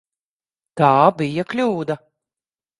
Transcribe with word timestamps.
Tā 0.81 0.89
bija 1.21 1.47
kļūda. 1.53 2.01